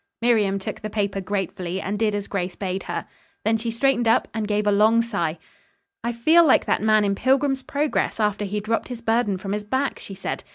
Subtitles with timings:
[0.19, 3.05] Miriam took the paper gratefully, and did as Grace bade her.
[3.45, 5.37] Then she straightened up and gave a long sigh,
[6.03, 9.63] "I feel like that man in Pilgrim's Progress, after he dropped his burden from his
[9.63, 10.43] back," she said.